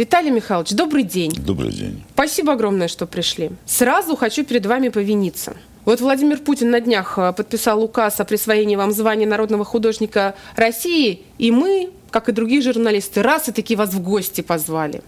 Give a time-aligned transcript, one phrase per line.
[0.00, 1.30] Виталий Михайлович, добрый день.
[1.30, 2.02] Добрый день.
[2.14, 3.50] Спасибо огромное, что пришли.
[3.66, 5.58] Сразу хочу перед вами повиниться.
[5.84, 11.20] Вот Владимир Путин на днях э, подписал указ о присвоении вам звания народного художника России,
[11.36, 15.02] и мы, как и другие журналисты, раз и таки вас в гости позвали.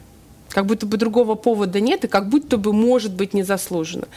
[0.50, 4.08] Как будто бы другого повода нет, и как будто бы, может быть, незаслуженно.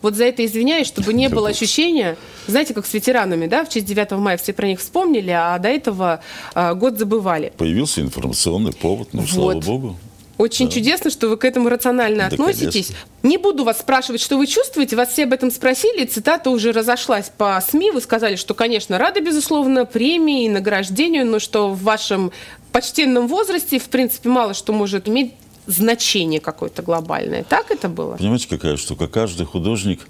[0.00, 2.16] Вот за это извиняюсь, чтобы не было ощущения,
[2.46, 5.68] знаете, как с ветеранами, да, в честь 9 мая все про них вспомнили, а до
[5.68, 6.20] этого
[6.54, 7.52] э, год забывали.
[7.56, 9.28] Появился информационный повод, ну, вот.
[9.28, 9.96] слава богу.
[10.40, 10.72] Очень да.
[10.72, 12.86] чудесно, что вы к этому рационально да, относитесь.
[12.86, 13.08] Конечно.
[13.22, 14.96] Не буду вас спрашивать, что вы чувствуете.
[14.96, 16.06] Вас все об этом спросили.
[16.06, 17.90] Цитата уже разошлась по СМИ.
[17.90, 22.32] Вы сказали, что, конечно, рады, безусловно, премии и награждению, но что в вашем
[22.72, 25.34] почтенном возрасте, в принципе, мало что может иметь
[25.66, 27.44] значение какое-то глобальное.
[27.44, 28.16] Так это было?
[28.16, 29.08] Понимаете, какая штука?
[29.08, 30.00] Каждый художник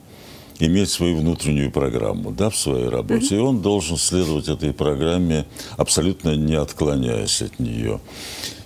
[0.60, 3.38] имеет свою внутреннюю программу да, в своей работе, mm-hmm.
[3.38, 7.98] и он должен следовать этой программе, абсолютно не отклоняясь от нее.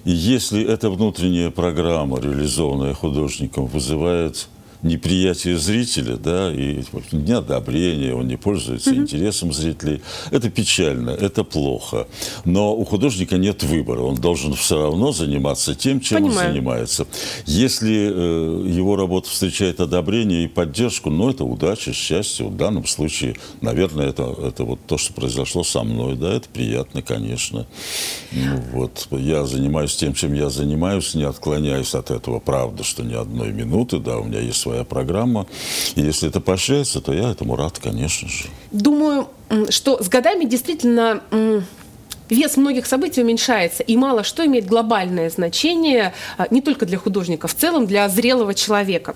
[0.04, 4.48] И если эта внутренняя программа, реализованная художником, вызывает
[4.84, 6.82] неприятие зрителя, да, и
[7.12, 8.98] неодобрение, он не пользуется mm-hmm.
[8.98, 10.02] интересом зрителей.
[10.30, 12.06] Это печально, это плохо.
[12.44, 14.02] Но у художника нет выбора.
[14.02, 16.48] Он должен все равно заниматься тем, чем Понимаю.
[16.48, 17.06] он занимается.
[17.46, 22.46] Если э, его работа встречает одобрение и поддержку, ну, это удача, счастье.
[22.46, 27.02] В данном случае, наверное, это, это вот то, что произошло со мной, да, это приятно,
[27.02, 27.66] конечно.
[28.32, 29.08] Ну, вот.
[29.10, 32.40] Я занимаюсь тем, чем я занимаюсь, не отклоняюсь от этого.
[32.40, 35.46] Правда, что ни одной минуты, да, у меня есть своя своя программа.
[35.94, 38.46] И если это поощряется, то я этому рад, конечно же.
[38.72, 39.28] Думаю,
[39.70, 41.22] что с годами действительно
[42.28, 47.46] вес многих событий уменьшается, и мало что имеет глобальное значение а, не только для художника,
[47.46, 49.14] в целом для зрелого человека.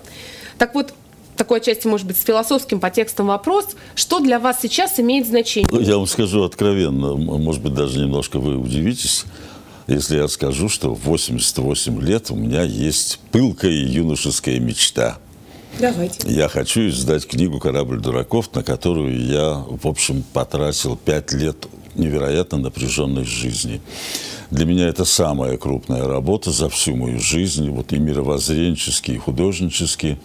[0.57, 0.93] Так вот,
[1.35, 5.69] такой отчасти, может быть, с философским подтекстом вопрос, что для вас сейчас имеет значение?
[5.81, 9.25] Я вам скажу откровенно, может быть, даже немножко вы удивитесь,
[9.87, 15.17] если я скажу, что в 88 лет у меня есть пылкая юношеская мечта–
[15.77, 16.29] Давайте.
[16.31, 22.57] Я хочу издать книгу «Корабль дураков», на которую я, в общем, потратил пять лет невероятно
[22.57, 23.81] напряженной жизни.
[24.51, 30.17] Для меня это самая крупная работа за всю мою жизнь, вот и мировоззренчески, и художнически.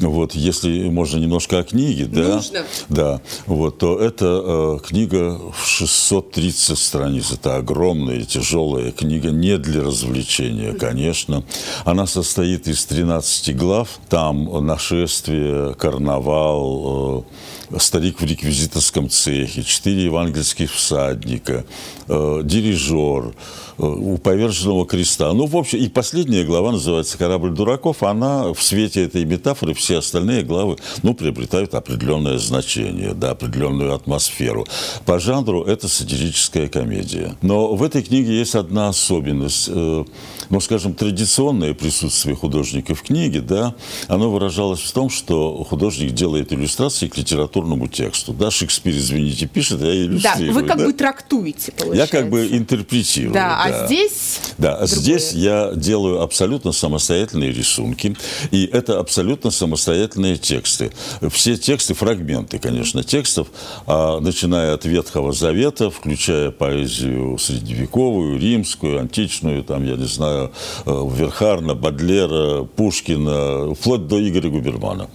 [0.00, 2.64] Вот, если можно немножко о книге, да, Нужно.
[2.88, 7.32] да, вот, то это э, книга в 630 страниц.
[7.32, 11.42] Это огромная, тяжелая книга, не для развлечения, конечно.
[11.84, 13.98] Она состоит из 13 глав.
[14.10, 17.24] Там нашествие, карнавал,
[17.70, 21.64] э, старик в реквизиторском цехе, четыре евангельских всадника,
[22.08, 23.34] э, дирижер,
[23.78, 25.32] у поверженного креста.
[25.32, 28.02] Ну, в общем, и последняя глава называется «Корабль дураков».
[28.02, 34.66] Она в свете этой метафоры, все остальные главы, ну, приобретают определенное значение, да, определенную атмосферу.
[35.04, 37.36] По жанру это сатирическая комедия.
[37.42, 39.68] Но в этой книге есть одна особенность.
[39.68, 40.04] Э,
[40.50, 43.74] ну, скажем, традиционное присутствие художника в книге, да,
[44.08, 48.32] оно выражалось в том, что художник делает иллюстрации к литературному тексту.
[48.32, 50.54] Да, Шекспир, извините, пишет, а я иллюстрирую.
[50.54, 50.86] Да, вы как да?
[50.86, 52.16] бы трактуете, получается.
[52.16, 53.34] Я как бы интерпретирую.
[53.34, 54.86] Да, а здесь Да, другое.
[54.86, 58.16] здесь я делаю абсолютно самостоятельные рисунки,
[58.50, 60.92] и это абсолютно самостоятельные тексты.
[61.30, 63.48] Все тексты, фрагменты, конечно, текстов,
[63.86, 70.52] а, начиная от Ветхого Завета, включая поэзию средневековую, римскую, античную, там, я не знаю,
[70.86, 75.08] э, Верхарна, Бадлера, Пушкина, вплоть до Игоря Губермана.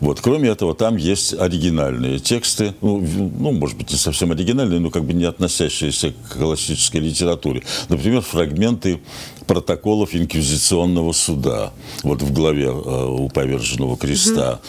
[0.00, 0.20] Вот.
[0.20, 3.04] Кроме этого, там есть оригинальные тексты, ну,
[3.38, 7.62] ну, может быть, не совсем оригинальные, но как бы не относящиеся к классической литературе.
[7.88, 9.00] Например, фрагменты
[9.46, 14.60] протоколов инквизиционного суда, вот в главе э, у поверженного креста.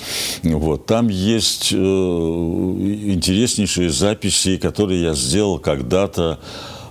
[0.43, 0.59] Угу.
[0.59, 6.39] Вот, там есть э, интереснейшие записи, которые я сделал когда-то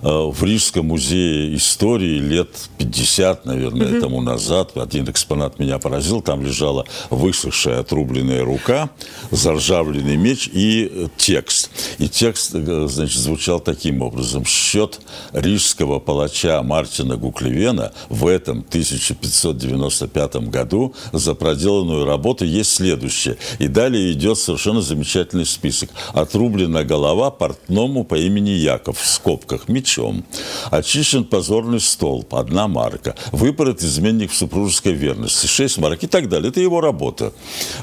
[0.01, 3.99] в Рижском музее истории лет 50, наверное, mm-hmm.
[3.99, 4.77] тому назад.
[4.77, 6.21] Один экспонат меня поразил.
[6.21, 8.89] Там лежала высохшая отрубленная рука,
[9.31, 11.71] заржавленный меч и текст.
[11.97, 14.45] И текст, э, значит, звучал таким образом.
[14.45, 14.99] Счет
[15.33, 23.37] рижского палача Мартина Гуклевена в этом 1595 году за проделанную работу есть следующее.
[23.59, 25.89] И далее идет совершенно замечательный список.
[26.13, 30.23] Отрублена голова портному по имени Яков в скобках меч мечом.
[30.71, 33.15] Очищен позорный столб, одна марка.
[33.31, 36.49] Выпорот изменник в супружеской верности, шесть марок и так далее.
[36.49, 37.33] Это его работа.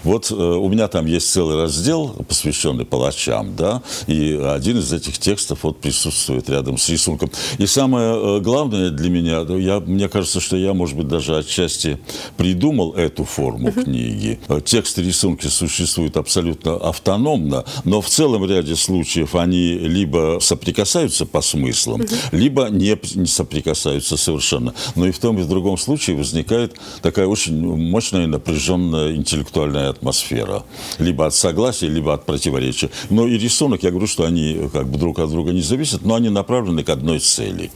[0.03, 5.19] Вот э, у меня там есть целый раздел, посвященный палачам, да, и один из этих
[5.19, 7.31] текстов вот присутствует рядом с рисунком.
[7.59, 11.99] И самое э, главное для меня, я, мне кажется, что я, может быть, даже отчасти
[12.37, 13.85] придумал эту форму uh-huh.
[13.85, 14.39] книги.
[14.49, 21.41] Э, тексты рисунки существуют абсолютно автономно, но в целом ряде случаев они либо соприкасаются по
[21.41, 22.15] смыслу, угу.
[22.33, 24.75] либо не, не соприкасаются совершенно.
[24.95, 30.65] Но и в том и в другом случае возникает такая очень мощная напряженная интеллектуальная атмосфера.
[30.99, 32.91] Либо от согласия, либо от противоречия.
[33.11, 36.15] Но и рисунок, я говорю, что они как бы друг от друга не зависят, но
[36.15, 37.71] они направлены к одной цели.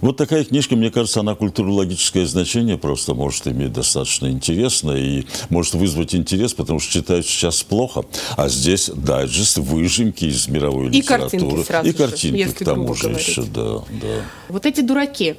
[0.00, 5.74] Вот такая книжка, мне кажется, она культурологическое значение просто может иметь достаточно интересно и может
[5.74, 8.04] вызвать интерес, потому что читают сейчас плохо.
[8.36, 11.30] А здесь дайджест, выжимки из мировой и литературы.
[11.30, 13.28] Картинки сразу и картинки же, к тому же говорить.
[13.28, 14.24] еще, да, да.
[14.48, 15.36] Вот эти дураки,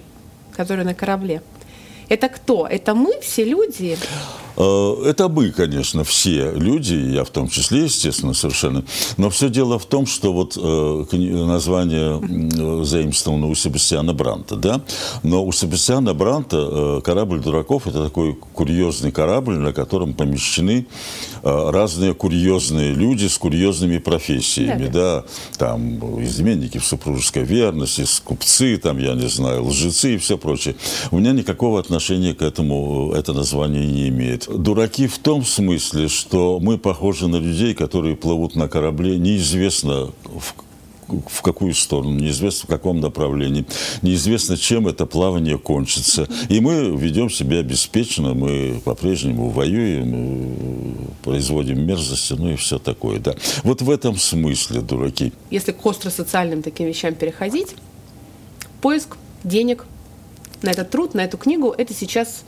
[0.55, 1.41] которые на корабле,
[2.09, 2.67] это кто?
[2.67, 3.97] Это мы, все люди?
[4.57, 8.83] Э, это мы, конечно, все люди, я в том числе, естественно, совершенно.
[9.17, 14.81] Но все дело в том, что вот э, название заимствовано у Себастьяна Бранта, да?
[15.23, 20.87] Но у Себастьяна Бранта э, корабль дураков– это такой курьезный корабль, на котором помещены
[21.43, 25.25] разные курьезные люди с курьезными профессиями, да, да?
[25.57, 30.75] Там изменники в супружеской верности, скупцы, там, я не знаю, лжецы и все прочее.
[31.11, 36.59] У меня никакого отношения к этому это название не имеет дураки в том смысле, что
[36.61, 40.53] мы похожи на людей, которые плывут на корабле, неизвестно в
[41.27, 43.65] в какую сторону, неизвестно в каком направлении,
[44.01, 46.27] неизвестно, чем это плавание кончится.
[46.49, 53.35] И мы ведем себя обеспеченно, мы по-прежнему воюем, производим мерзости, ну и все такое, да.
[53.63, 55.33] Вот в этом смысле дураки.
[55.49, 57.75] Если к остро-социальным таким вещам переходить,
[58.81, 59.85] поиск денег
[60.61, 62.43] на этот труд, на эту книгу, это сейчас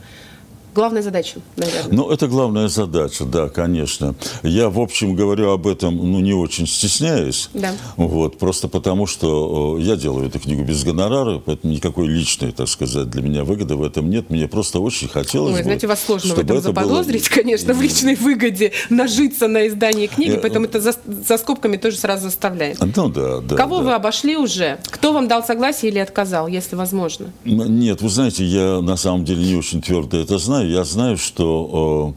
[0.74, 1.94] главная задача, наверное.
[1.94, 4.14] Ну, это главная задача, да, конечно.
[4.42, 7.48] Я, в общем, говорю об этом, ну, не очень стесняюсь.
[7.54, 7.72] Да.
[7.96, 13.08] Вот, просто потому, что я делаю эту книгу без гонорара, поэтому никакой личной, так сказать,
[13.10, 14.30] для меня выгоды в этом нет.
[14.30, 17.42] Мне просто очень хотелось Ой, бы, знаете, вас сложно в этом заподозрить, было...
[17.42, 22.24] конечно, в личной выгоде, нажиться на издании книги, поэтому это за, за скобками тоже сразу
[22.24, 22.78] заставляет.
[22.96, 23.56] Ну, да, да.
[23.56, 23.84] Кого да.
[23.84, 24.78] вы обошли уже?
[24.90, 27.32] Кто вам дал согласие или отказал, если возможно?
[27.44, 31.16] Нет, вы знаете, я на самом деле не очень твердо это знаю знаю, я знаю,
[31.16, 32.14] что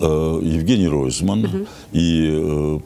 [0.00, 1.66] э, э, Евгений Ройзман угу.
[1.92, 2.78] И э,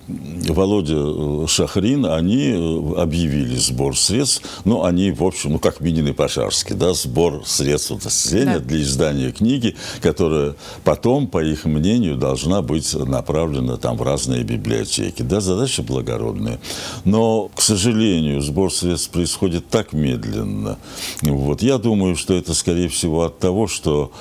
[0.52, 6.74] Володя Шахрин, они объявили сбор средств, ну, они, в общем, ну, как Минин и Пожарский,
[6.74, 8.64] да, сбор средств населения да.
[8.64, 10.54] для издания книги, которая
[10.84, 16.60] потом, по их мнению, должна быть направлена там в разные библиотеки, да, задача благородная.
[17.04, 20.78] Но, к сожалению, сбор средств происходит так медленно.
[21.22, 24.12] Вот, я думаю, что это, скорее всего, от того, что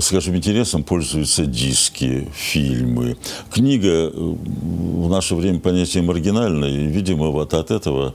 [0.00, 3.16] скажем, интересом пользуются диски, фильмы.
[3.50, 8.14] Книга э, в наше время понятие маргинальное, и, видимо, вот от этого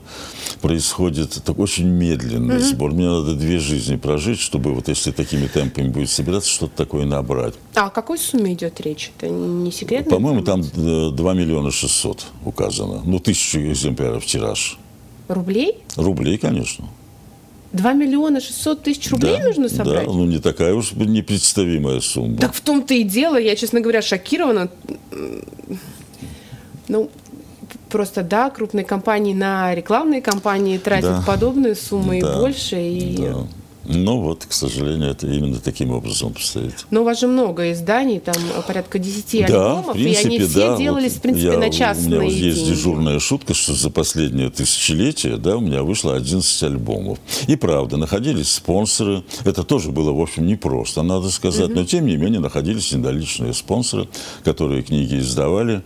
[0.60, 2.74] происходит так очень медленный mm-hmm.
[2.74, 2.92] сбор.
[2.92, 7.54] Мне надо две жизни прожить, чтобы вот если такими темпами будет собираться, что-то такое набрать.
[7.74, 9.12] А о какой сумме идет речь?
[9.18, 10.10] Это не секретно?
[10.10, 13.02] По-моему, там 2 миллиона 600 указано.
[13.04, 14.78] Ну, тысячу экземпляров тираж.
[15.28, 15.78] Рублей?
[15.96, 16.86] Рублей, конечно.
[17.72, 20.06] 2 миллиона 600 тысяч рублей да, нужно собрать?
[20.06, 22.38] Да, ну не такая уж непредставимая сумма.
[22.38, 24.68] Так в том-то и дело, я, честно говоря, шокирована.
[26.88, 27.10] Ну,
[27.88, 31.22] просто, да, крупные компании на рекламные кампании тратят да.
[31.26, 32.34] подобные суммы да.
[32.34, 32.76] и больше.
[32.76, 33.16] И...
[33.18, 33.46] Да.
[33.88, 36.86] Ну вот, к сожалению, это именно таким образом обстоит.
[36.90, 38.34] Но у вас же много изданий, там
[38.66, 41.70] порядка 10 да, альбомов, принципе, и они все да, делались, вот в принципе, я, на
[41.70, 42.70] частные У меня вот есть деньги.
[42.70, 47.18] дежурная шутка, что за последнее тысячелетие да, у меня вышло 11 альбомов.
[47.46, 49.24] И правда, находились спонсоры.
[49.44, 51.70] Это тоже было, в общем, непросто, надо сказать.
[51.70, 51.74] Угу.
[51.74, 54.08] Но, тем не менее, находились недоличные спонсоры,
[54.44, 55.82] которые книги издавали.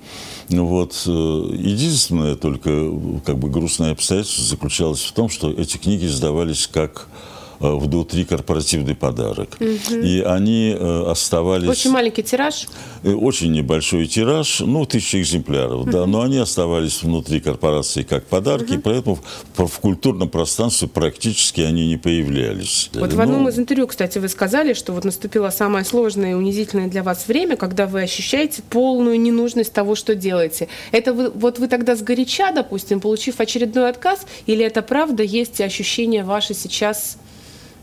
[0.48, 1.02] Вот.
[1.06, 2.90] Э, единственное только
[3.24, 7.29] как бы грустное обстоятельство заключалось в том, что эти книги издавались как Э,
[7.60, 9.56] внутри корпоративный подарок.
[9.60, 10.00] Угу.
[10.00, 11.68] И они э, оставались...
[11.68, 12.66] Очень маленький тираж?
[13.02, 15.90] Э, очень небольшой тираж, ну, тысячи экземпляров, угу.
[15.90, 18.82] да, но они оставались внутри корпорации как подарки, угу.
[18.82, 19.18] поэтому
[19.56, 22.90] в, в культурном пространстве практически они не появлялись.
[22.94, 26.34] Вот ну, в одном из интервью, кстати, вы сказали, что вот наступило самое сложное и
[26.34, 30.68] унизительное для вас время, когда вы ощущаете полную ненужность того, что делаете.
[30.92, 36.24] Это вы, вот вы тогда сгоряча, допустим, получив очередной отказ, или это правда есть ощущение
[36.24, 37.18] ваше сейчас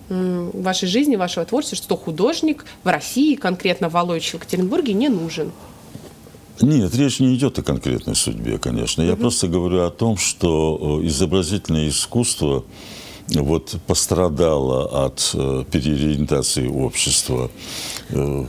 [0.10, 5.52] вашей жизни, вашего творчества, что художник в России, конкретно в Володьевиче, в Екатеринбурге, не нужен?
[6.62, 9.02] Нет, речь не идет о конкретной судьбе, конечно.
[9.02, 9.22] Я угу.
[9.22, 12.64] просто говорю о том, что э, изобразительное искусство
[13.28, 17.97] вот пострадало от э, переориентации общества Э,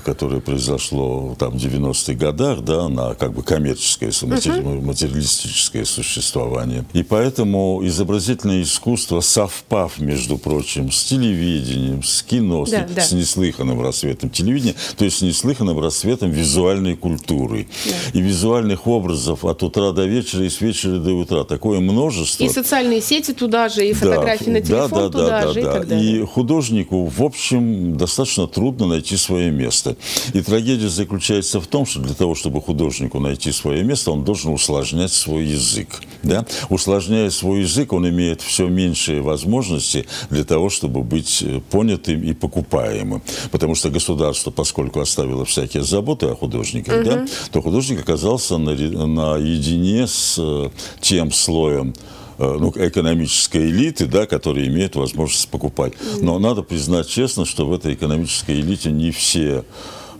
[0.04, 6.84] которое произошло там, в 90-х годах, да, на как бы коммерческое, материалистическое существование.
[6.92, 13.00] И поэтому изобразительное искусство, совпав, между прочим, с телевидением, с кино, да, с, да.
[13.02, 17.66] с неслыханным рассветом телевидения, то есть с неслыханным рассветом визуальной культуры.
[17.86, 18.18] Да.
[18.18, 21.44] И визуальных образов от утра до вечера и с вечера до утра.
[21.44, 22.44] Такое множество.
[22.44, 25.54] И социальные сети туда же, и фотографии да, на телефон да, да, туда да, же
[25.54, 26.22] да, и так далее.
[26.22, 29.96] И художнику, в общем, достаточно трудно найти свое место.
[30.32, 34.52] И трагедия заключается в том, что для того, чтобы художнику найти свое место, он должен
[34.52, 35.88] усложнять свой язык.
[36.22, 36.46] Да?
[36.68, 42.32] Усложняя свой язык, он имеет все меньшие возможности для того, чтобы быть э, понятым и
[42.32, 43.22] покупаемым.
[43.50, 50.06] Потому что государство, поскольку оставило всякие заботы о художниках, да, то художник оказался на, наедине
[50.06, 51.94] с э, тем слоем
[52.38, 55.94] ну, экономической элиты, да, которые имеют возможность покупать.
[56.20, 59.64] Но надо признать честно, что в этой экономической элите не все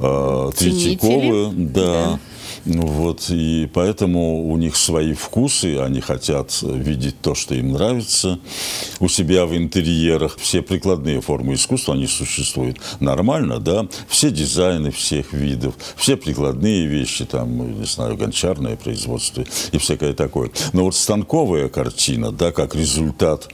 [0.01, 0.51] э.
[0.57, 2.21] Третьяковы, да, Да.
[2.71, 8.39] Ну Вот, и поэтому у них свои вкусы, они хотят видеть то, что им нравится
[9.01, 10.37] у себя в интерьерах.
[10.39, 17.25] Все прикладные формы искусства, они существуют нормально, да, все дизайны всех видов, все прикладные вещи,
[17.25, 20.51] там, ну, не знаю, гончарное производство и всякое такое.
[20.75, 23.49] Но вот станковая картина, да, как результат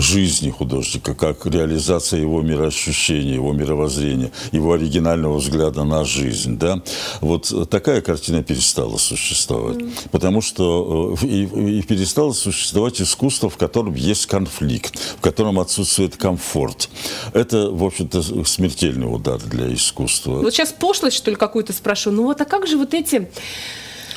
[0.00, 6.58] жизни художника, как реализация его мироощущения, его мировоззрения, его оригинального взгляда на жизнь.
[6.58, 6.82] Да?
[7.20, 9.78] Вот такая картина перестала существовать.
[10.10, 16.16] Потому что э, и, и перестало существовать искусство, в котором есть конфликт, в котором отсутствует
[16.16, 16.88] комфорт.
[17.32, 20.40] Это, в общем-то, смертельный удар для искусства.
[20.40, 22.16] Вот сейчас пошлость, что ли, какую-то спрашиваю.
[22.16, 23.28] Ну вот, а как же вот эти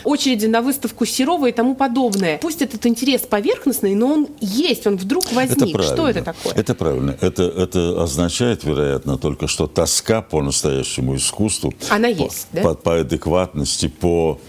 [0.04, 2.38] очереди на выставку Серова и тому подобное.
[2.40, 5.58] Пусть этот интерес поверхностный, но он есть, он вдруг возник.
[5.58, 5.96] Это правильно.
[5.96, 6.54] что это такое?
[6.54, 7.18] Это правильно.
[7.22, 11.74] Это, это означает, вероятно, только что тоска по настоящему искусству.
[11.90, 12.62] Она по, есть, да?
[12.62, 14.40] По, по адекватности, по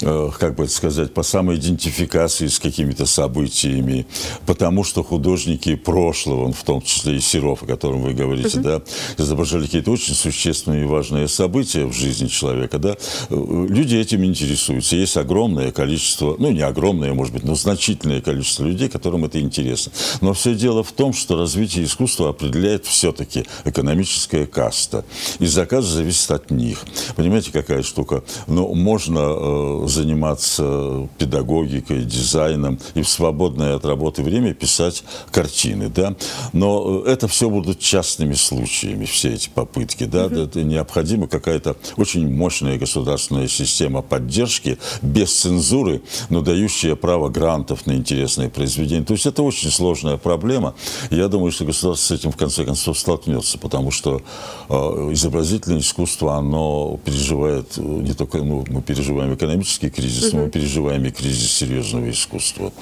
[0.00, 4.06] как бы это сказать, по самоидентификации с какими-то событиями,
[4.46, 8.82] потому что художники прошлого, в том числе и Серов, о котором вы говорите, да,
[9.16, 12.96] изображали какие-то очень существенные и важные события в жизни человека, да,
[13.30, 14.96] Э, люди этим интересуются.
[14.96, 19.92] Есть огромное количество, ну, не огромное, может быть, но значительное количество людей, которым это интересно.
[20.20, 25.04] Но все дело в том, что развитие искусства определяет все-таки экономическая каста.
[25.38, 26.84] И заказ зависит от них.
[27.16, 28.24] Понимаете, какая штука?
[28.46, 36.14] Ну, можно э, заниматься педагогикой, дизайном и в свободное от работы время писать картины, да?
[36.52, 40.26] Но э, это все будут частными случаями, все эти попытки, да?
[40.26, 47.92] Это необходима какая-то очень мощная государственная система поддержки без цензуры, но дающая право грантов на
[47.92, 49.04] интересные произведения.
[49.04, 50.74] То есть это очень сложная проблема.
[51.10, 54.20] Я думаю, что государство с этим в конце концов столкнется, потому что
[54.68, 54.74] э,
[55.12, 59.32] изобразительное искусство, оно переживает э, не только, ну, мы переживаем
[59.68, 62.72] экономический кризис, но мы переживаем и кризис серьезного искусства.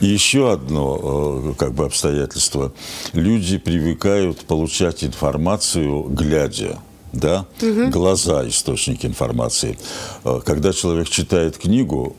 [0.00, 2.72] И еще одно э, как бы обстоятельство.
[3.12, 6.78] Люди привыкают получать информацию, глядя
[7.12, 7.46] да,
[7.90, 9.78] глаза источники информации.
[10.24, 12.16] Э, Когда человек читает книгу,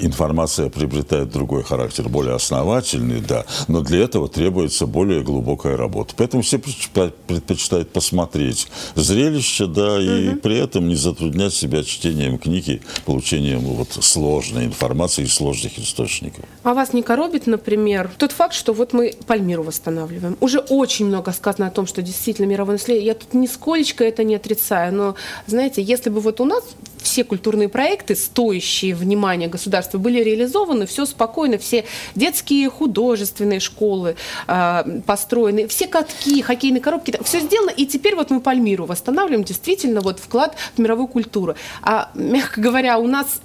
[0.00, 6.14] информация приобретает другой характер, более основательный, да, но для этого требуется более глубокая работа.
[6.16, 13.60] Поэтому все предпочитают- посмотреть зрелище, да, и при этом не затруднять себя чтением книги, получением
[13.60, 16.44] вот сложной информации из сложных источников.
[16.62, 20.36] А вас не коробит, например, тот факт, что вот мы Пальмиру восстанавливаем?
[20.40, 23.06] Уже очень много сказано о том, что действительно мировое наследие.
[23.06, 25.14] Я тут нисколечко это не отрицаю, но,
[25.46, 26.62] знаете, если бы вот у нас
[27.02, 34.16] все культурные проекты, стоящие внимания государства, были реализованы, все спокойно, все детские художественные школы
[34.46, 40.00] а, построены, все катки, хоккейные коробки, все сделано, и теперь вот мы Пальмиру восстанавливаем, действительно,
[40.00, 41.54] вот вклад в мировую культуру.
[41.82, 43.40] А, мягко говоря, у нас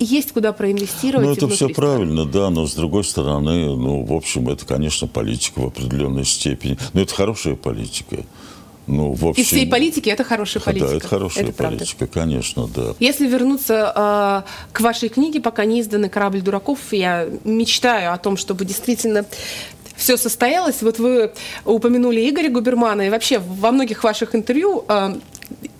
[0.00, 1.26] есть куда проинвестировать.
[1.26, 1.74] Ну, это все страны.
[1.74, 6.78] правильно, да, но с другой стороны, ну, в общем, это, конечно, политика в определенной степени.
[6.94, 8.24] Но это хорошая политика.
[8.90, 10.88] Ну, в общем, Из всей политики это хорошая политика.
[10.88, 11.78] Да, это хорошая Это правда.
[11.78, 12.94] политика, конечно, да.
[12.98, 18.36] Если вернуться э, к вашей книге, пока не изданы «Корабль дураков», я мечтаю о том,
[18.36, 19.24] чтобы действительно
[19.96, 20.82] все состоялось.
[20.82, 21.30] Вот вы
[21.64, 25.16] упомянули Игоря Губермана, и вообще во многих ваших интервью э,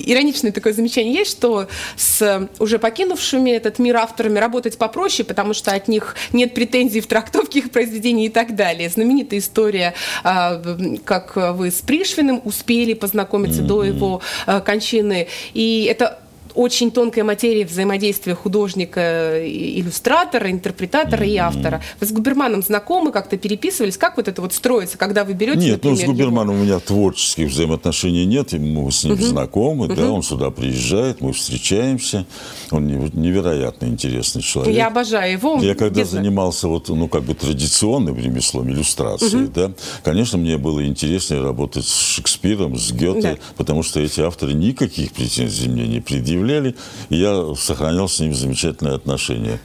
[0.05, 5.73] ироничное такое замечание есть, что с уже покинувшими этот мир авторами работать попроще, потому что
[5.73, 8.89] от них нет претензий в трактовке их произведений и так далее.
[8.89, 15.29] Знаменитая история, э, как вы с Пришвиным успели познакомиться до его э, кончины.
[15.55, 16.19] И это
[16.55, 21.83] очень тонкая материя взаимодействия художника, иллюстратора, интерпретатора и автора.
[22.01, 23.97] Вы с Губерманом знакомы, как-то переписывались?
[23.97, 26.65] Как вот это вот строится, когда вы берете, Нет, ну с например, его- Губерманом у
[26.65, 32.27] меня творческих взаимоотношений нет, мы с ним знакомы, да, он сюда приезжает, мы встречаемся,
[32.71, 34.75] он не- невероятно интересный человек.
[34.75, 35.59] Я обожаю его.
[35.63, 40.85] Я когда Где-то- занимался вот, ну, как бы традиционным ремеслом, иллюстрацией, да, конечно, мне было
[40.87, 43.37] интереснее работать с Шекспиром, с Гёте, Да.
[43.57, 46.40] потому что эти авторы никаких претензий мне не предъявляли.
[46.41, 46.75] Удивляли,
[47.09, 49.61] и я сохранял с ним замечательные отношения.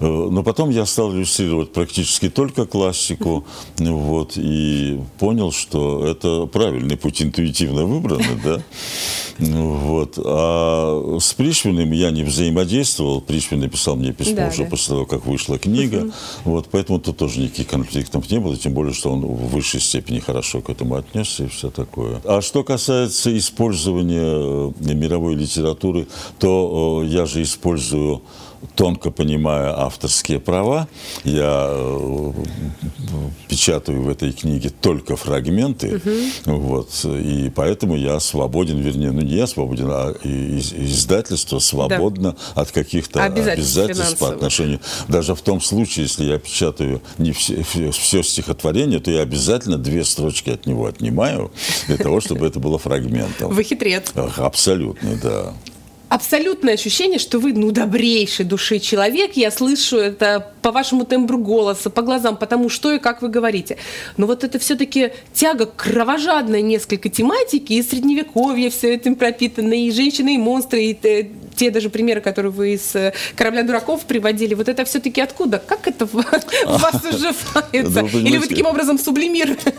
[0.00, 3.44] Э, но потом я стал иллюстрировать практически только классику,
[3.78, 8.62] вот, и понял, что это правильный путь, интуитивно выбранный, да.
[9.38, 10.18] Вот.
[10.18, 13.20] А с Пришвиным я не взаимодействовал.
[13.20, 14.70] Пришвин написал мне письмо да, уже да.
[14.70, 16.04] после того, как вышла книга.
[16.04, 16.12] Угу.
[16.44, 20.20] Вот, поэтому тут тоже никаких конфликтов не было, тем более, что он в высшей степени
[20.20, 22.20] хорошо к этому отнесся и все такое.
[22.24, 26.06] А что касается использования э, мировой литературы,
[26.38, 28.22] то я же использую
[28.74, 30.88] тонко понимая авторские права,
[31.24, 32.32] я э,
[33.48, 36.58] печатаю в этой книге только фрагменты, угу.
[36.58, 42.62] вот, и поэтому я свободен, вернее, ну не я свободен, а издательство свободно да.
[42.62, 47.62] от каких-то обязательств, обязательств по отношению, даже в том случае, если я печатаю не все,
[47.62, 51.52] все стихотворение, то я обязательно две строчки от него отнимаю
[51.86, 53.52] для того, чтобы это было фрагментом.
[53.52, 54.12] Вы хитрец.
[54.36, 55.54] Абсолютно, да
[56.08, 59.32] абсолютное ощущение, что вы, ну, добрейшей души человек.
[59.34, 63.76] Я слышу это по вашему тембру голоса, по глазам, потому что и как вы говорите.
[64.16, 69.90] Но вот это все-таки тяга к кровожадной несколько тематики, и средневековье все этим пропитано, и
[69.90, 74.68] женщины, и монстры, и те даже примеры, которые вы из э, «Корабля дураков» приводили, вот
[74.68, 75.58] это все-таки откуда?
[75.58, 78.00] Как это в вас уживается?
[78.16, 79.74] Или вы таким образом сублимируете?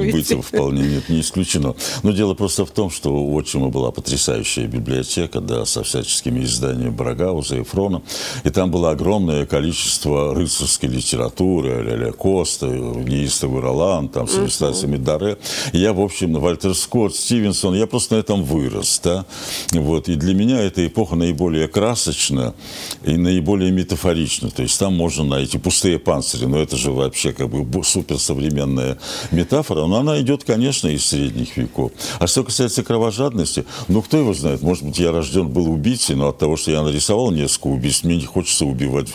[0.00, 1.76] Может быть, вполне нет, не исключено.
[2.02, 6.90] Но дело просто в том, что у отчима была потрясающая библиотека, да, со всяческими изданиями
[6.90, 8.02] Брагауза и Фрона,
[8.42, 15.38] и там было огромное количество рыцарской литературы, Ля-Ля Коста, неистовый Ролан, там, с иллюстрациями Даре.
[15.72, 19.24] Я, в общем, Вальтер Скотт, Стивенсон, я просто на этом вырос, да,
[19.72, 22.54] вот, и для меня эпоха эпоха наиболее красочна
[23.04, 24.50] и наиболее метафорична.
[24.50, 28.98] То есть там можно найти пустые панцири, но это же вообще как бы суперсовременная
[29.30, 31.92] метафора, но она идет, конечно, из средних веков.
[32.18, 36.28] А что касается кровожадности, ну кто его знает, может быть, я рожден был убийцей, но
[36.28, 39.08] от того, что я нарисовал несколько убийств, мне не хочется убивать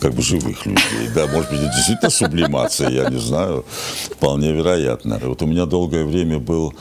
[0.00, 1.08] как бы живых людей.
[1.14, 3.64] Да, может быть, это действительно сублимация, я не знаю,
[4.10, 5.18] вполне вероятно.
[5.22, 6.74] Вот у меня долгое время был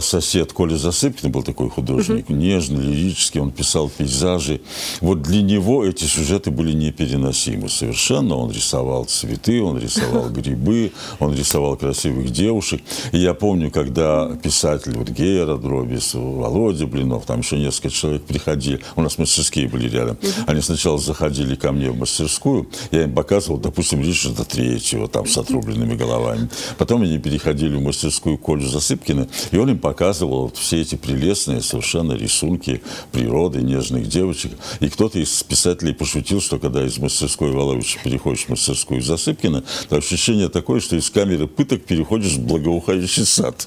[0.00, 2.38] сосед Коля Засыпкин был такой художник, угу.
[2.38, 4.60] нежный, лирический, он писал пейзажи.
[5.00, 8.36] Вот для него эти сюжеты были непереносимы совершенно.
[8.36, 12.82] Он рисовал цветы, он рисовал грибы, он рисовал красивых девушек.
[13.12, 18.80] И я помню, когда писатель вот Гера Дробис, Володя Блинов, там еще несколько человек приходили,
[18.96, 23.58] у нас мастерские были рядом, они сначала заходили ко мне в мастерскую, я им показывал,
[23.58, 26.48] допустим, Ричарда Третьего, там с отрубленными головами.
[26.78, 31.62] Потом они переходили в мастерскую Колю Засыпкина, и он им показывал вот все эти прелестные
[31.62, 34.52] совершенно рисунки природы, нежных девочек.
[34.80, 39.96] И кто-то из писателей пошутил, что когда из мастерской Воловича переходишь в мастерскую Засыпкина, то
[39.96, 43.66] ощущение такое, что из камеры пыток переходишь в благоухающий сад.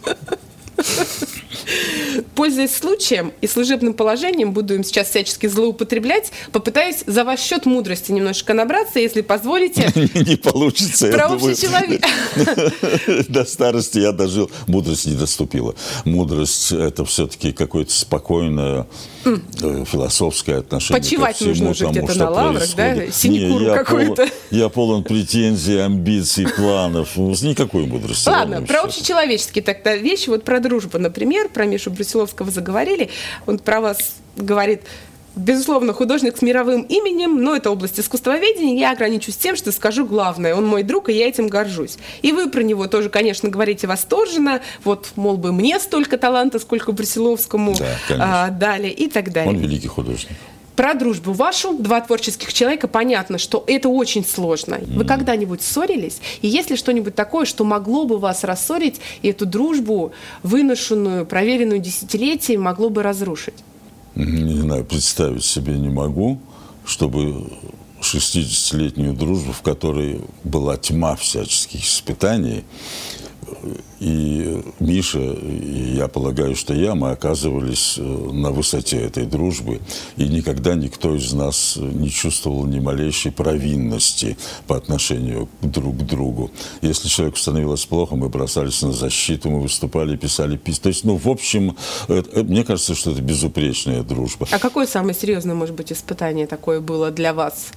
[2.36, 8.12] Пользуясь случаем и служебным положением, буду им сейчас всячески злоупотреблять, попытаюсь за ваш счет мудрости
[8.12, 9.92] немножечко набраться, если позволите.
[9.96, 12.04] Не получится, Про общий человек.
[13.30, 15.76] До старости я дожил, мудрость не доступила.
[16.06, 18.88] Мудрость– это все-таки какое-то спокойное
[19.26, 23.12] э, философское отношение Почивать ко всему нужно тому, что на лаврах, да?
[23.12, 24.28] Синекуру какую-то.
[24.52, 27.16] Я полон претензий, амбиций, планов.
[27.16, 28.28] Никакой мудрости.
[28.28, 30.30] Ладно, про общечеловеческие тогда вещи.
[30.30, 33.10] Вот про дружбу, например, про Мишу Брусиловского заговорили.
[33.46, 34.82] Он про вас говорит,
[35.36, 40.56] безусловно, художник с мировым именем, но это область искусствоведения, я ограничусь тем, что скажу главное.
[40.56, 41.98] Он мой друг, и я этим горжусь.
[42.22, 44.62] И вы про него тоже, конечно, говорите восторженно.
[44.84, 49.50] Вот, мол бы, мне столько таланта, сколько Брусиловскому да, а, дали и так далее.
[49.50, 50.38] Он великий художник.
[50.76, 54.80] Про дружбу вашу, два творческих человека, понятно, что это очень сложно.
[54.88, 56.20] Вы когда-нибудь ссорились?
[56.42, 61.80] И есть ли что-нибудь такое, что могло бы вас рассорить, и эту дружбу, выношенную, проверенную
[61.80, 63.56] десятилетиями, могло бы разрушить?
[64.16, 66.40] Не знаю, представить себе не могу,
[66.86, 67.48] чтобы
[68.02, 72.64] 60-летнюю дружбу, в которой была тьма всяческих испытаний,
[74.00, 79.82] и Миша, и я полагаю, что я, мы оказывались э, на высоте этой дружбы,
[80.18, 84.38] и никогда никто из нас не чувствовал ни малейшей провинности
[84.68, 86.52] по отношению друг к другу.
[86.82, 90.84] Если человеку становилось плохо, мы бросались на защиту, мы выступали, писали письма.
[90.84, 94.48] То есть, ну, в общем, это, мне кажется, что это безупречная дружба.
[94.52, 97.72] А какое самое серьезное, может быть, испытание такое было для вас?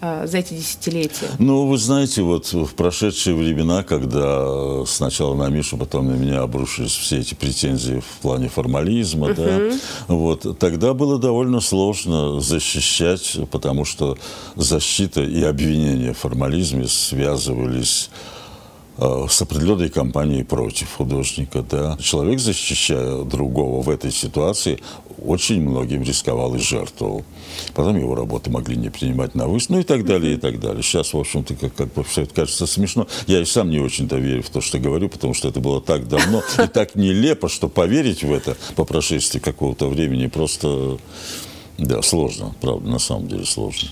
[0.00, 1.30] Э, за эти десятилетия?
[1.38, 6.92] Ну, вы знаете, вот в прошедшие времена, когда сначала на Мишу, потом на меня обрушились
[6.92, 9.70] все эти претензии в плане формализма, uh-huh.
[10.06, 14.18] да, вот, тогда было довольно сложно защищать, потому что
[14.54, 18.10] защита и обвинения в формализме связывались
[18.98, 21.62] э, с определенной кампанией против художника.
[21.62, 21.96] Да.
[22.00, 24.78] Человек, защищая другого в этой ситуации,
[25.18, 27.24] очень многим рисковал и жертвовал.
[27.74, 30.82] Потом его работы могли не принимать на выставку, ну и так далее, и так далее.
[30.82, 33.06] Сейчас, в общем-то, как, как бы все это кажется смешно.
[33.26, 36.08] Я и сам не очень-то верю в то, что говорю, потому что это было так
[36.08, 40.98] давно и так нелепо, что поверить в это по прошествии какого-то времени просто
[41.78, 43.90] да, сложно, правда, на самом деле сложно.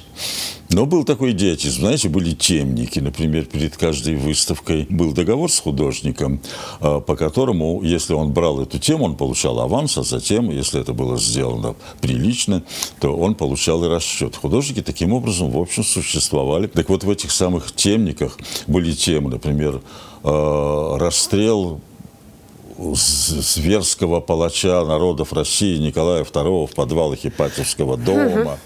[0.75, 1.83] Но был такой идиотизм.
[1.83, 6.41] Знаете, были темники, например, перед каждой выставкой был договор с художником,
[6.81, 10.93] а, по которому, если он брал эту тему, он получал аванс, а затем, если это
[10.93, 12.65] было сделано прилично,
[12.99, 14.35] то он получал и расчет.
[14.35, 16.67] Художники таким образом, в общем, существовали.
[16.67, 19.81] Так вот, в этих самых темниках были темы, например,
[20.25, 21.81] а, расстрел
[22.79, 28.59] зверского палача народов России Николая II в подвалах Ипатьевского дома.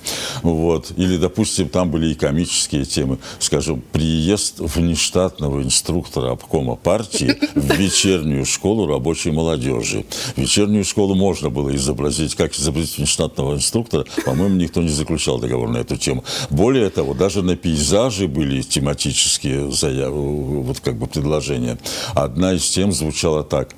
[0.42, 0.92] Вот.
[0.96, 3.18] Или, допустим, там были и комические темы.
[3.38, 10.04] Скажем, приезд внештатного инструктора обкома партии в вечернюю школу рабочей молодежи.
[10.36, 12.34] Вечернюю школу можно было изобразить.
[12.34, 16.24] Как изобразить внештатного инструктора, по-моему, никто не заключал договор на эту тему.
[16.50, 21.78] Более того, даже на пейзаже были тематические заявы, вот как бы предложения.
[22.14, 23.74] Одна из тем звучала так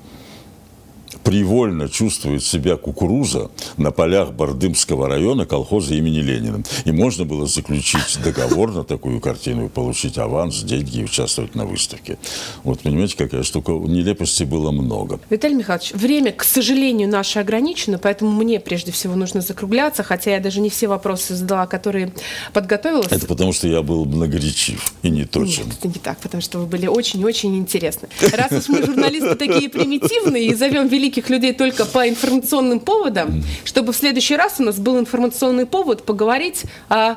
[1.23, 6.63] привольно чувствует себя кукуруза на полях Бардымского района колхоза имени Ленина.
[6.85, 11.65] И можно было заключить договор на такую картину и получить аванс, деньги и участвовать на
[11.65, 12.17] выставке.
[12.63, 13.71] Вот понимаете, какая штука.
[13.71, 15.19] Нелепости было много.
[15.29, 20.39] Виталий Михайлович, время, к сожалению, наше ограничено, поэтому мне прежде всего нужно закругляться, хотя я
[20.39, 22.13] даже не все вопросы задала, которые
[22.53, 23.11] подготовилась.
[23.11, 25.65] Это потому, что я был многоречив и не точен.
[25.65, 28.07] Нет, это не так, потому что вы были очень-очень интересны.
[28.31, 33.43] Раз уж мы журналисты такие примитивные и зовем великих великих людей только по информационным поводам,
[33.65, 37.15] чтобы в следующий раз у нас был информационный повод поговорить о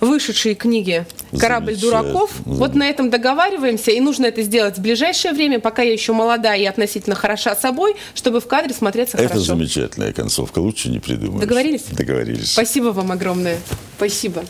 [0.00, 1.06] вышедшей книге
[1.38, 2.30] «Корабль дураков».
[2.44, 6.54] Вот на этом договариваемся, и нужно это сделать в ближайшее время, пока я еще молода
[6.54, 9.44] и относительно хороша собой, чтобы в кадре смотреться это хорошо.
[9.44, 11.40] Это замечательная концовка, лучше не придумаешь.
[11.40, 11.84] Договорились?
[11.90, 12.52] Договорились.
[12.52, 13.58] Спасибо вам огромное.
[13.96, 14.44] Спасибо.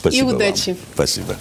[0.00, 0.70] Спасибо И удачи.
[0.70, 0.78] Вам.
[0.94, 1.36] Спасибо.